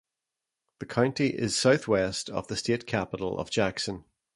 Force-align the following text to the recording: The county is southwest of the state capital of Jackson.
The 0.79 0.87
county 0.87 1.27
is 1.27 1.55
southwest 1.55 2.27
of 2.27 2.47
the 2.47 2.55
state 2.57 2.87
capital 2.87 3.37
of 3.37 3.51
Jackson. 3.51 4.05